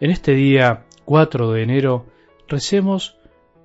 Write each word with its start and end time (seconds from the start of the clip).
En 0.00 0.10
este 0.10 0.32
día 0.32 0.86
4 1.04 1.52
de 1.52 1.62
enero 1.62 2.06
recemos 2.48 3.18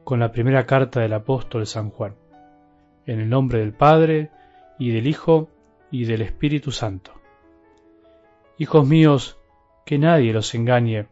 con 0.03 0.19
la 0.19 0.33
primera 0.33 0.65
carta 0.65 0.99
del 0.99 1.13
apóstol 1.13 1.65
San 1.65 1.91
Juan, 1.91 2.15
en 3.05 3.21
el 3.21 3.29
nombre 3.29 3.59
del 3.59 3.71
Padre, 3.71 4.31
y 4.77 4.91
del 4.91 5.07
Hijo, 5.07 5.47
y 5.91 6.03
del 6.03 6.21
Espíritu 6.21 6.73
Santo. 6.73 7.13
Hijos 8.57 8.85
míos, 8.85 9.39
que 9.85 9.97
nadie 9.97 10.33
los 10.33 10.53
engañe, 10.55 11.07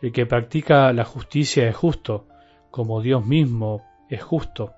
el 0.00 0.12
que 0.12 0.24
practica 0.24 0.92
la 0.92 1.04
justicia 1.04 1.68
es 1.68 1.74
justo, 1.74 2.28
como 2.70 3.02
Dios 3.02 3.26
mismo 3.26 3.82
es 4.08 4.22
justo. 4.22 4.72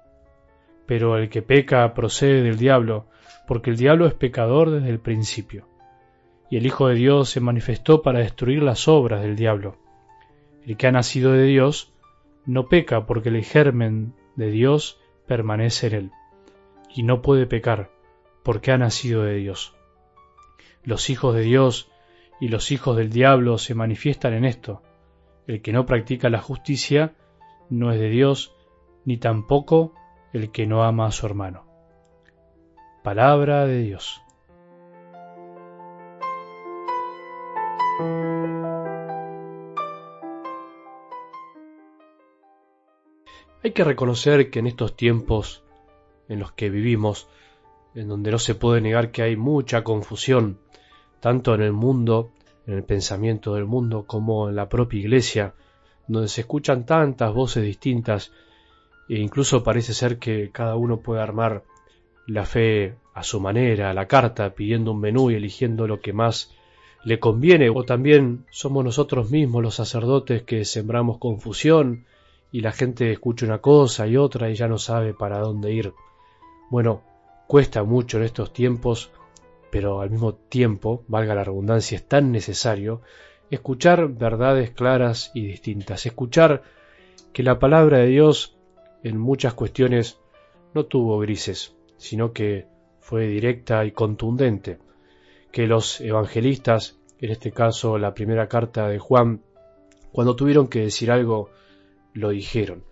Pero 0.86 1.18
el 1.18 1.28
que 1.28 1.42
peca 1.42 1.92
procede 1.92 2.40
del 2.40 2.56
diablo, 2.56 3.08
porque 3.46 3.68
el 3.68 3.76
diablo 3.76 4.06
es 4.06 4.14
pecador 4.14 4.70
desde 4.70 4.88
el 4.88 5.00
principio 5.00 5.68
y 6.50 6.56
el 6.56 6.66
Hijo 6.66 6.88
de 6.88 6.94
Dios 6.94 7.30
se 7.30 7.40
manifestó 7.40 8.02
para 8.02 8.20
destruir 8.20 8.62
las 8.62 8.88
obras 8.88 9.22
del 9.22 9.36
diablo. 9.36 9.76
El 10.64 10.76
que 10.76 10.86
ha 10.86 10.92
nacido 10.92 11.32
de 11.32 11.44
Dios 11.44 11.92
no 12.44 12.68
peca 12.68 13.06
porque 13.06 13.28
el 13.28 13.44
germen 13.44 14.14
de 14.36 14.50
Dios 14.50 15.00
permanece 15.26 15.88
en 15.88 15.94
él, 15.94 16.10
y 16.94 17.02
no 17.02 17.22
puede 17.22 17.46
pecar 17.46 17.90
porque 18.42 18.70
ha 18.70 18.78
nacido 18.78 19.22
de 19.22 19.34
Dios. 19.34 19.74
Los 20.84 21.10
hijos 21.10 21.34
de 21.34 21.42
Dios 21.42 21.90
y 22.40 22.48
los 22.48 22.70
hijos 22.70 22.96
del 22.96 23.10
diablo 23.10 23.58
se 23.58 23.74
manifiestan 23.74 24.34
en 24.34 24.44
esto. 24.44 24.82
El 25.46 25.62
que 25.62 25.72
no 25.72 25.86
practica 25.86 26.30
la 26.30 26.40
justicia 26.40 27.14
no 27.70 27.92
es 27.92 27.98
de 27.98 28.08
Dios, 28.08 28.54
ni 29.04 29.16
tampoco 29.16 29.94
el 30.32 30.52
que 30.52 30.66
no 30.66 30.84
ama 30.84 31.06
a 31.06 31.12
su 31.12 31.26
hermano. 31.26 31.64
Palabra 33.02 33.66
de 33.66 33.82
Dios. 33.82 34.22
Hay 43.66 43.72
que 43.72 43.84
reconocer 43.84 44.50
que 44.50 44.60
en 44.60 44.68
estos 44.68 44.96
tiempos 44.96 45.64
en 46.28 46.38
los 46.38 46.52
que 46.52 46.70
vivimos, 46.70 47.28
en 47.94 48.08
donde 48.08 48.30
no 48.30 48.38
se 48.38 48.54
puede 48.54 48.80
negar 48.80 49.10
que 49.10 49.22
hay 49.22 49.36
mucha 49.36 49.82
confusión, 49.82 50.60
tanto 51.20 51.54
en 51.54 51.62
el 51.62 51.72
mundo, 51.72 52.30
en 52.66 52.74
el 52.74 52.84
pensamiento 52.84 53.54
del 53.54 53.64
mundo, 53.64 54.04
como 54.06 54.48
en 54.48 54.56
la 54.56 54.68
propia 54.68 55.00
iglesia, 55.00 55.54
donde 56.06 56.28
se 56.28 56.42
escuchan 56.42 56.86
tantas 56.86 57.32
voces 57.32 57.64
distintas 57.64 58.32
e 59.08 59.18
incluso 59.18 59.64
parece 59.64 59.94
ser 59.94 60.18
que 60.18 60.50
cada 60.52 60.76
uno 60.76 61.00
puede 61.00 61.20
armar 61.22 61.64
la 62.26 62.44
fe 62.44 62.96
a 63.14 63.22
su 63.22 63.40
manera, 63.40 63.90
a 63.90 63.94
la 63.94 64.06
carta, 64.06 64.54
pidiendo 64.54 64.92
un 64.92 65.00
menú 65.00 65.30
y 65.30 65.34
eligiendo 65.34 65.86
lo 65.86 66.00
que 66.00 66.12
más 66.12 66.55
le 67.06 67.20
conviene, 67.20 67.70
o 67.70 67.84
también 67.84 68.46
somos 68.50 68.84
nosotros 68.84 69.30
mismos 69.30 69.62
los 69.62 69.76
sacerdotes 69.76 70.42
que 70.42 70.64
sembramos 70.64 71.18
confusión 71.18 72.04
y 72.50 72.62
la 72.62 72.72
gente 72.72 73.12
escucha 73.12 73.46
una 73.46 73.58
cosa 73.58 74.08
y 74.08 74.16
otra 74.16 74.50
y 74.50 74.56
ya 74.56 74.66
no 74.66 74.76
sabe 74.76 75.14
para 75.14 75.38
dónde 75.38 75.72
ir. 75.72 75.92
Bueno, 76.68 77.04
cuesta 77.46 77.84
mucho 77.84 78.16
en 78.16 78.24
estos 78.24 78.52
tiempos, 78.52 79.12
pero 79.70 80.00
al 80.00 80.10
mismo 80.10 80.34
tiempo, 80.34 81.04
valga 81.06 81.36
la 81.36 81.44
redundancia, 81.44 81.94
es 81.94 82.08
tan 82.08 82.32
necesario 82.32 83.02
escuchar 83.52 84.08
verdades 84.08 84.72
claras 84.72 85.30
y 85.32 85.46
distintas, 85.46 86.06
escuchar 86.06 86.64
que 87.32 87.44
la 87.44 87.60
palabra 87.60 87.98
de 87.98 88.08
Dios 88.08 88.56
en 89.04 89.16
muchas 89.16 89.54
cuestiones 89.54 90.18
no 90.74 90.86
tuvo 90.86 91.20
grises, 91.20 91.76
sino 91.98 92.32
que 92.32 92.66
fue 92.98 93.28
directa 93.28 93.84
y 93.84 93.92
contundente, 93.92 94.78
que 95.56 95.66
los 95.66 96.02
evangelistas, 96.02 96.98
en 97.18 97.30
este 97.30 97.50
caso 97.50 97.96
la 97.96 98.12
primera 98.12 98.46
carta 98.46 98.88
de 98.88 98.98
Juan, 98.98 99.40
cuando 100.12 100.36
tuvieron 100.36 100.68
que 100.68 100.80
decir 100.80 101.10
algo 101.10 101.48
lo 102.12 102.28
dijeron. 102.28 102.84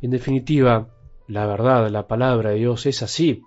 En 0.00 0.12
definitiva, 0.12 0.88
la 1.26 1.46
verdad, 1.48 1.90
la 1.90 2.06
palabra 2.06 2.50
de 2.50 2.58
Dios 2.58 2.86
es 2.86 3.02
así. 3.02 3.42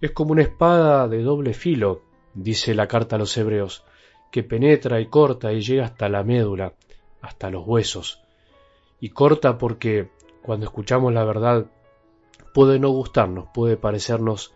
Es 0.00 0.12
como 0.12 0.30
una 0.30 0.42
espada 0.42 1.08
de 1.08 1.24
doble 1.24 1.54
filo, 1.54 2.02
dice 2.34 2.72
la 2.72 2.86
carta 2.86 3.16
a 3.16 3.18
los 3.18 3.36
hebreos, 3.36 3.84
que 4.30 4.44
penetra 4.44 5.00
y 5.00 5.06
corta 5.06 5.52
y 5.52 5.60
llega 5.60 5.86
hasta 5.86 6.08
la 6.08 6.22
médula, 6.22 6.74
hasta 7.20 7.50
los 7.50 7.66
huesos. 7.66 8.22
Y 9.00 9.08
corta 9.08 9.58
porque 9.58 10.08
cuando 10.42 10.66
escuchamos 10.66 11.12
la 11.12 11.24
verdad 11.24 11.66
puede 12.54 12.78
no 12.78 12.90
gustarnos, 12.90 13.48
puede 13.52 13.76
parecernos 13.76 14.54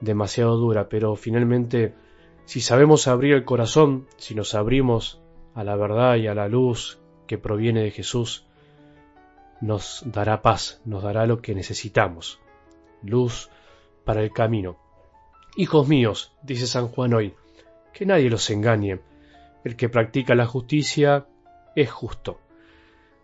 demasiado 0.00 0.56
dura, 0.56 0.88
pero 0.88 1.14
finalmente 1.14 2.01
si 2.44 2.60
sabemos 2.60 3.08
abrir 3.08 3.34
el 3.34 3.44
corazón, 3.44 4.06
si 4.16 4.34
nos 4.34 4.54
abrimos 4.54 5.20
a 5.54 5.64
la 5.64 5.76
verdad 5.76 6.16
y 6.16 6.26
a 6.26 6.34
la 6.34 6.48
luz 6.48 6.98
que 7.26 7.38
proviene 7.38 7.82
de 7.82 7.90
Jesús, 7.90 8.46
nos 9.60 10.02
dará 10.04 10.42
paz, 10.42 10.80
nos 10.84 11.02
dará 11.02 11.26
lo 11.26 11.40
que 11.40 11.54
necesitamos, 11.54 12.40
luz 13.02 13.48
para 14.04 14.22
el 14.22 14.32
camino. 14.32 14.76
Hijos 15.56 15.88
míos, 15.88 16.34
dice 16.42 16.66
San 16.66 16.88
Juan 16.88 17.14
hoy, 17.14 17.34
que 17.92 18.06
nadie 18.06 18.28
los 18.28 18.50
engañe, 18.50 19.00
el 19.64 19.76
que 19.76 19.88
practica 19.88 20.34
la 20.34 20.46
justicia 20.46 21.26
es 21.76 21.90
justo. 21.90 22.40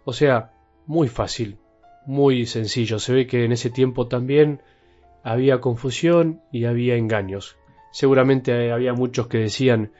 O 0.04 0.12
sea, 0.12 0.52
muy 0.86 1.08
fácil, 1.08 1.58
muy 2.06 2.46
sencillo. 2.46 2.98
Se 2.98 3.12
ve 3.12 3.26
que 3.26 3.44
en 3.44 3.52
ese 3.52 3.68
tiempo 3.68 4.08
también 4.08 4.62
había 5.22 5.60
confusión 5.60 6.40
y 6.50 6.64
había 6.64 6.96
engaños. 6.96 7.57
Seguramente 7.90 8.72
había 8.72 8.92
muchos 8.92 9.26
que 9.26 9.38
decían 9.38 9.92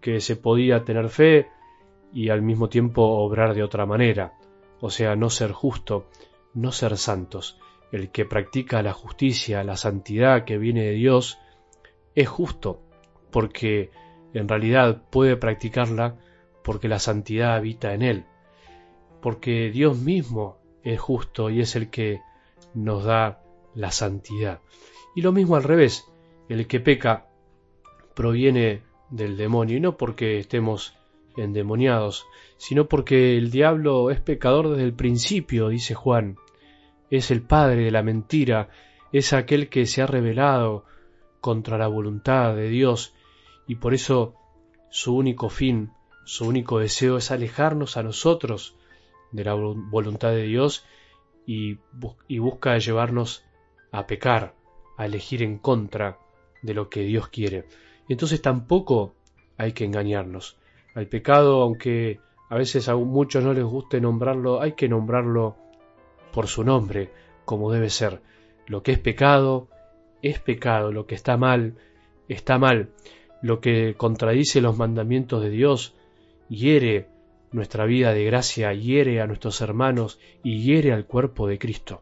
que 0.00 0.20
se 0.20 0.36
podía 0.36 0.84
tener 0.84 1.08
fe 1.08 1.48
y 2.12 2.30
al 2.30 2.42
mismo 2.42 2.68
tiempo 2.68 3.02
obrar 3.02 3.54
de 3.54 3.62
otra 3.62 3.86
manera 3.86 4.32
o 4.80 4.90
sea, 4.90 5.16
no 5.16 5.30
ser 5.30 5.52
justo, 5.52 6.08
no 6.54 6.72
ser 6.72 6.96
santos. 6.96 7.58
El 7.90 8.10
que 8.10 8.24
practica 8.24 8.82
la 8.82 8.92
justicia, 8.92 9.64
la 9.64 9.76
santidad 9.76 10.44
que 10.44 10.58
viene 10.58 10.84
de 10.84 10.92
Dios, 10.92 11.38
es 12.14 12.28
justo, 12.28 12.80
porque 13.30 13.90
en 14.34 14.48
realidad 14.48 15.02
puede 15.10 15.36
practicarla 15.36 16.16
porque 16.62 16.88
la 16.88 16.98
santidad 16.98 17.56
habita 17.56 17.94
en 17.94 18.02
él, 18.02 18.24
porque 19.22 19.70
Dios 19.70 19.98
mismo 19.98 20.58
es 20.82 21.00
justo 21.00 21.50
y 21.50 21.60
es 21.60 21.76
el 21.76 21.90
que 21.90 22.20
nos 22.74 23.04
da 23.04 23.42
la 23.74 23.90
santidad. 23.90 24.60
Y 25.14 25.22
lo 25.22 25.32
mismo 25.32 25.56
al 25.56 25.64
revés, 25.64 26.04
el 26.48 26.66
que 26.66 26.80
peca 26.80 27.27
proviene 28.18 28.82
del 29.10 29.36
demonio, 29.36 29.76
y 29.76 29.80
no 29.80 29.96
porque 29.96 30.40
estemos 30.40 30.96
endemoniados, 31.36 32.26
sino 32.56 32.88
porque 32.88 33.38
el 33.38 33.52
diablo 33.52 34.10
es 34.10 34.18
pecador 34.18 34.70
desde 34.70 34.82
el 34.82 34.92
principio, 34.92 35.68
dice 35.68 35.94
Juan. 35.94 36.36
Es 37.10 37.30
el 37.30 37.42
padre 37.42 37.84
de 37.84 37.92
la 37.92 38.02
mentira, 38.02 38.70
es 39.12 39.32
aquel 39.32 39.68
que 39.68 39.86
se 39.86 40.02
ha 40.02 40.08
rebelado 40.08 40.84
contra 41.40 41.78
la 41.78 41.86
voluntad 41.86 42.56
de 42.56 42.68
Dios 42.68 43.14
y 43.68 43.76
por 43.76 43.94
eso 43.94 44.34
su 44.90 45.14
único 45.14 45.48
fin, 45.48 45.92
su 46.24 46.48
único 46.48 46.80
deseo 46.80 47.18
es 47.18 47.30
alejarnos 47.30 47.96
a 47.96 48.02
nosotros 48.02 48.74
de 49.30 49.44
la 49.44 49.54
voluntad 49.54 50.30
de 50.30 50.42
Dios 50.42 50.84
y, 51.46 51.78
y 52.26 52.40
busca 52.40 52.76
llevarnos 52.78 53.44
a 53.92 54.08
pecar, 54.08 54.56
a 54.96 55.06
elegir 55.06 55.40
en 55.40 55.56
contra 55.56 56.18
de 56.62 56.74
lo 56.74 56.88
que 56.88 57.02
Dios 57.02 57.28
quiere. 57.28 57.64
Entonces 58.08 58.40
tampoco 58.40 59.14
hay 59.56 59.72
que 59.72 59.84
engañarnos. 59.84 60.56
Al 60.94 61.06
pecado, 61.06 61.62
aunque 61.62 62.20
a 62.48 62.56
veces 62.56 62.88
a 62.88 62.96
muchos 62.96 63.44
no 63.44 63.52
les 63.52 63.64
guste 63.64 64.00
nombrarlo, 64.00 64.60
hay 64.60 64.72
que 64.72 64.88
nombrarlo 64.88 65.56
por 66.32 66.46
su 66.46 66.64
nombre, 66.64 67.10
como 67.44 67.70
debe 67.70 67.90
ser. 67.90 68.20
Lo 68.66 68.82
que 68.82 68.92
es 68.92 68.98
pecado, 68.98 69.68
es 70.22 70.38
pecado, 70.38 70.92
lo 70.92 71.06
que 71.06 71.14
está 71.14 71.36
mal, 71.36 71.74
está 72.28 72.58
mal. 72.58 72.90
Lo 73.42 73.60
que 73.60 73.94
contradice 73.94 74.60
los 74.60 74.76
mandamientos 74.76 75.42
de 75.42 75.50
Dios, 75.50 75.94
hiere 76.48 77.06
nuestra 77.52 77.84
vida 77.86 78.12
de 78.12 78.24
gracia, 78.24 78.72
hiere 78.72 79.20
a 79.20 79.26
nuestros 79.26 79.60
hermanos 79.60 80.18
y 80.42 80.62
hiere 80.62 80.92
al 80.92 81.06
cuerpo 81.06 81.46
de 81.46 81.58
Cristo. 81.58 82.00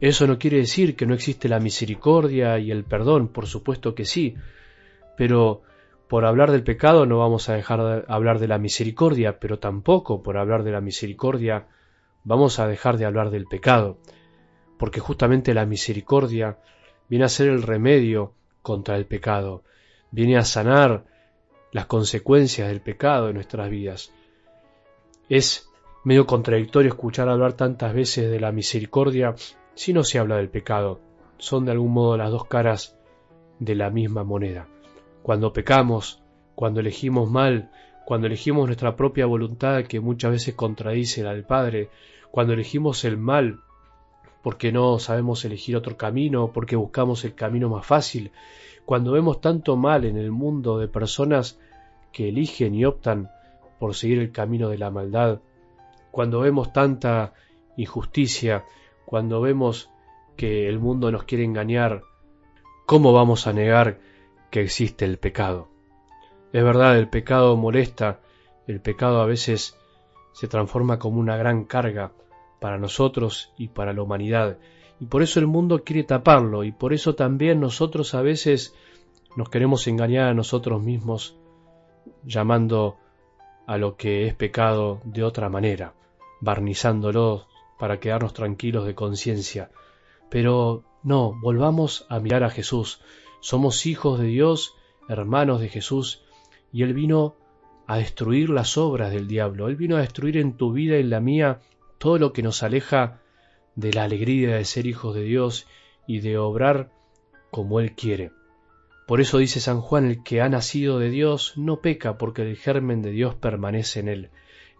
Eso 0.00 0.26
no 0.26 0.38
quiere 0.38 0.58
decir 0.58 0.94
que 0.94 1.06
no 1.06 1.14
existe 1.14 1.48
la 1.48 1.60
misericordia 1.60 2.58
y 2.58 2.70
el 2.70 2.84
perdón, 2.84 3.28
por 3.28 3.46
supuesto 3.46 3.94
que 3.94 4.04
sí, 4.04 4.34
pero 5.16 5.62
por 6.08 6.24
hablar 6.24 6.52
del 6.52 6.62
pecado 6.62 7.06
no 7.06 7.18
vamos 7.18 7.48
a 7.48 7.54
dejar 7.54 7.82
de 7.82 8.04
hablar 8.08 8.38
de 8.38 8.48
la 8.48 8.58
misericordia, 8.58 9.38
pero 9.40 9.58
tampoco 9.58 10.22
por 10.22 10.38
hablar 10.38 10.62
de 10.62 10.72
la 10.72 10.80
misericordia 10.80 11.66
vamos 12.24 12.58
a 12.58 12.68
dejar 12.68 12.96
de 12.96 13.06
hablar 13.06 13.30
del 13.30 13.46
pecado, 13.46 13.98
porque 14.78 15.00
justamente 15.00 15.54
la 15.54 15.66
misericordia 15.66 16.58
viene 17.08 17.24
a 17.24 17.28
ser 17.28 17.48
el 17.48 17.62
remedio 17.62 18.32
contra 18.62 18.96
el 18.96 19.06
pecado, 19.06 19.62
viene 20.10 20.36
a 20.36 20.44
sanar 20.44 21.04
las 21.72 21.86
consecuencias 21.86 22.68
del 22.68 22.80
pecado 22.80 23.28
en 23.28 23.34
nuestras 23.34 23.68
vidas. 23.70 24.12
Es 25.28 25.68
medio 26.04 26.26
contradictorio 26.26 26.90
escuchar 26.90 27.28
hablar 27.28 27.54
tantas 27.54 27.92
veces 27.92 28.30
de 28.30 28.40
la 28.40 28.52
misericordia 28.52 29.34
si 29.74 29.92
no 29.92 30.04
se 30.04 30.18
habla 30.18 30.36
del 30.36 30.48
pecado. 30.48 31.00
Son 31.38 31.64
de 31.64 31.72
algún 31.72 31.92
modo 31.92 32.16
las 32.16 32.30
dos 32.30 32.46
caras 32.46 32.96
de 33.58 33.74
la 33.74 33.90
misma 33.90 34.24
moneda. 34.24 34.68
Cuando 35.26 35.52
pecamos, 35.52 36.22
cuando 36.54 36.78
elegimos 36.78 37.28
mal, 37.28 37.72
cuando 38.04 38.28
elegimos 38.28 38.66
nuestra 38.66 38.94
propia 38.94 39.26
voluntad 39.26 39.82
que 39.82 39.98
muchas 39.98 40.30
veces 40.30 40.54
contradice 40.54 41.24
la 41.24 41.32
del 41.32 41.42
Padre, 41.42 41.90
cuando 42.30 42.52
elegimos 42.52 43.04
el 43.04 43.16
mal 43.16 43.58
porque 44.40 44.70
no 44.70 45.00
sabemos 45.00 45.44
elegir 45.44 45.74
otro 45.74 45.96
camino, 45.96 46.52
porque 46.54 46.76
buscamos 46.76 47.24
el 47.24 47.34
camino 47.34 47.68
más 47.68 47.84
fácil, 47.84 48.30
cuando 48.84 49.10
vemos 49.10 49.40
tanto 49.40 49.74
mal 49.74 50.04
en 50.04 50.16
el 50.16 50.30
mundo 50.30 50.78
de 50.78 50.86
personas 50.86 51.58
que 52.12 52.28
eligen 52.28 52.76
y 52.76 52.84
optan 52.84 53.28
por 53.80 53.96
seguir 53.96 54.20
el 54.20 54.30
camino 54.30 54.68
de 54.68 54.78
la 54.78 54.92
maldad, 54.92 55.40
cuando 56.12 56.38
vemos 56.38 56.72
tanta 56.72 57.32
injusticia, 57.76 58.64
cuando 59.04 59.40
vemos 59.40 59.90
que 60.36 60.68
el 60.68 60.78
mundo 60.78 61.10
nos 61.10 61.24
quiere 61.24 61.42
engañar, 61.42 62.02
¿cómo 62.86 63.12
vamos 63.12 63.48
a 63.48 63.52
negar 63.52 63.98
que 64.50 64.60
existe 64.60 65.04
el 65.04 65.18
pecado? 65.18 65.68
Es 66.52 66.64
verdad, 66.64 66.98
el 66.98 67.08
pecado 67.08 67.56
molesta, 67.56 68.20
el 68.66 68.80
pecado 68.80 69.20
a 69.20 69.26
veces 69.26 69.76
se 70.32 70.48
transforma 70.48 70.98
como 70.98 71.20
una 71.20 71.36
gran 71.36 71.64
carga 71.64 72.12
para 72.60 72.78
nosotros 72.78 73.52
y 73.56 73.68
para 73.68 73.92
la 73.92 74.02
humanidad, 74.02 74.58
y 75.00 75.06
por 75.06 75.22
eso 75.22 75.40
el 75.40 75.46
mundo 75.46 75.84
quiere 75.84 76.04
taparlo, 76.04 76.64
y 76.64 76.72
por 76.72 76.92
eso 76.92 77.14
también 77.14 77.60
nosotros 77.60 78.14
a 78.14 78.22
veces 78.22 78.74
nos 79.36 79.50
queremos 79.50 79.86
engañar 79.86 80.28
a 80.28 80.34
nosotros 80.34 80.82
mismos, 80.82 81.36
llamando 82.24 82.96
a 83.66 83.76
lo 83.76 83.96
que 83.96 84.26
es 84.26 84.34
pecado 84.34 85.00
de 85.04 85.22
otra 85.24 85.48
manera, 85.48 85.92
barnizándolo 86.40 87.46
para 87.78 88.00
quedarnos 88.00 88.32
tranquilos 88.32 88.86
de 88.86 88.94
conciencia. 88.94 89.70
Pero 90.30 90.84
no, 91.02 91.38
volvamos 91.40 92.06
a 92.08 92.18
mirar 92.20 92.44
a 92.44 92.50
Jesús. 92.50 93.00
Somos 93.46 93.86
hijos 93.86 94.18
de 94.18 94.26
Dios, 94.26 94.74
hermanos 95.08 95.60
de 95.60 95.68
Jesús, 95.68 96.24
y 96.72 96.82
Él 96.82 96.94
vino 96.94 97.36
a 97.86 97.98
destruir 97.98 98.50
las 98.50 98.76
obras 98.76 99.12
del 99.12 99.28
diablo. 99.28 99.68
Él 99.68 99.76
vino 99.76 99.96
a 99.96 100.00
destruir 100.00 100.36
en 100.36 100.56
tu 100.56 100.72
vida 100.72 100.96
y 100.96 101.02
en 101.02 101.10
la 101.10 101.20
mía 101.20 101.60
todo 101.98 102.18
lo 102.18 102.32
que 102.32 102.42
nos 102.42 102.64
aleja 102.64 103.20
de 103.76 103.92
la 103.92 104.02
alegría 104.02 104.56
de 104.56 104.64
ser 104.64 104.88
hijos 104.88 105.14
de 105.14 105.22
Dios 105.22 105.68
y 106.08 106.18
de 106.18 106.38
obrar 106.38 106.90
como 107.52 107.78
Él 107.78 107.92
quiere. 107.92 108.32
Por 109.06 109.20
eso 109.20 109.38
dice 109.38 109.60
San 109.60 109.80
Juan, 109.80 110.06
el 110.06 110.24
que 110.24 110.40
ha 110.40 110.48
nacido 110.48 110.98
de 110.98 111.10
Dios 111.10 111.52
no 111.54 111.80
peca 111.80 112.18
porque 112.18 112.42
el 112.42 112.56
germen 112.56 113.00
de 113.00 113.12
Dios 113.12 113.36
permanece 113.36 114.00
en 114.00 114.08
él. 114.08 114.30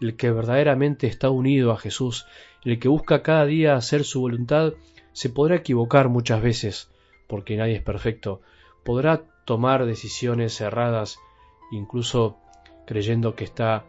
El 0.01 0.17
que 0.17 0.29
verdaderamente 0.29 1.07
está 1.07 1.29
unido 1.29 1.71
a 1.71 1.77
Jesús, 1.77 2.25
el 2.65 2.79
que 2.79 2.89
busca 2.89 3.23
cada 3.23 3.45
día 3.45 3.77
hacer 3.77 4.03
su 4.03 4.19
voluntad, 4.19 4.73
se 5.13 5.29
podrá 5.29 5.55
equivocar 5.55 6.09
muchas 6.09 6.41
veces, 6.41 6.91
porque 7.27 7.55
nadie 7.55 7.75
es 7.75 7.81
perfecto, 7.81 8.41
podrá 8.87 9.25
tomar 9.43 9.85
decisiones 9.85 10.61
erradas, 10.61 11.19
incluso 11.73 12.37
creyendo 12.85 13.35
que 13.35 13.43
está 13.43 13.83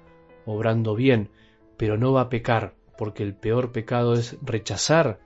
obrando 0.44 0.96
bien, 0.96 1.30
pero 1.76 1.96
no 1.96 2.12
va 2.12 2.22
a 2.22 2.28
pecar, 2.28 2.74
porque 2.98 3.22
el 3.22 3.36
peor 3.36 3.70
pecado 3.70 4.14
es 4.14 4.36
rechazar 4.42 5.20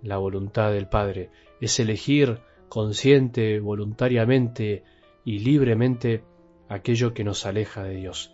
la 0.00 0.16
voluntad 0.16 0.70
del 0.70 0.86
Padre, 0.86 1.30
es 1.60 1.80
elegir 1.80 2.38
consciente, 2.68 3.58
voluntariamente 3.58 4.84
y 5.24 5.40
libremente 5.40 6.22
aquello 6.68 7.12
que 7.12 7.24
nos 7.24 7.46
aleja 7.46 7.82
de 7.82 7.96
Dios. 7.96 8.32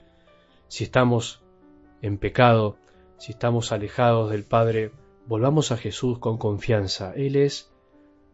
Si 0.69 0.85
estamos 0.85 1.43
en 2.03 2.19
pecado, 2.19 2.77
si 3.17 3.33
estamos 3.33 3.73
alejados 3.73 4.31
del 4.31 4.45
Padre, 4.45 4.93
volvamos 5.27 5.73
a 5.73 5.79
Jesús 5.79 6.19
con 6.19 6.37
confianza. 6.37 7.15
Él 7.17 7.37
es 7.37 7.73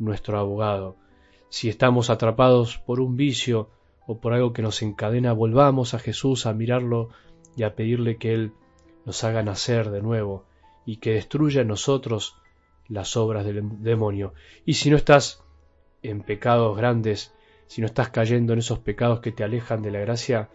nuestro 0.01 0.41
abogado. 0.41 0.97
Si 1.49 1.69
estamos 1.69 2.11
atrapados 2.11 2.79
por 2.79 3.01
un 3.01 3.17
vicio 3.17 3.71
o 4.07 4.21
por 4.21 4.33
algo 4.33 4.53
que 4.53 4.63
nos 4.63 4.83
encadena, 4.83 5.33
volvamos 5.33 5.95
a 5.95 5.99
Jesús 5.99 6.47
a 6.47 6.53
mirarlo 6.53 7.11
y 7.57 7.63
a 7.63 7.75
pedirle 7.75 8.17
que 8.17 8.33
Él 8.35 8.53
nos 9.05 9.25
haga 9.25 9.43
nacer 9.43 9.91
de 9.91 10.03
nuevo 10.03 10.45
y 10.85 10.97
que 10.97 11.13
destruya 11.13 11.63
en 11.63 11.69
nosotros 11.69 12.37
las 12.89 13.17
obras 13.17 13.45
del 13.45 13.83
demonio. 13.83 14.35
Y 14.65 14.75
si 14.75 14.91
no 14.91 14.97
estás 14.97 15.43
en 16.03 16.23
pecados 16.23 16.77
grandes, 16.77 17.35
si 17.67 17.81
no 17.81 17.87
estás 17.87 18.09
cayendo 18.09 18.53
en 18.53 18.61
esos 18.61 18.79
pecados 18.79 19.21
que 19.21 19.33
te 19.33 19.45
alejan 19.45 19.83
de 19.83 19.91
la 19.91 20.01
gracia, 20.01 20.49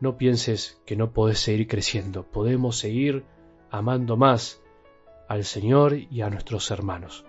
no 0.00 0.16
pienses 0.18 0.80
que 0.86 0.96
no 0.96 1.12
podés 1.12 1.40
seguir 1.40 1.66
creciendo. 1.66 2.24
Podemos 2.24 2.78
seguir 2.78 3.24
amando 3.70 4.16
más 4.16 4.62
al 5.28 5.44
Señor 5.44 5.96
y 5.96 6.20
a 6.20 6.30
nuestros 6.30 6.70
hermanos. 6.70 7.24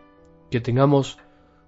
Que 0.52 0.62
tengamos 0.62 1.18